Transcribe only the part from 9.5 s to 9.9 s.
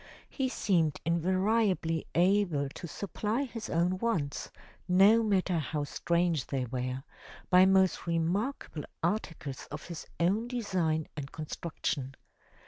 of